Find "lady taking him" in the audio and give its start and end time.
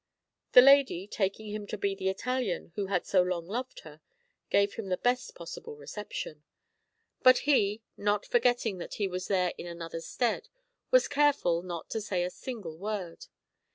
0.63-1.67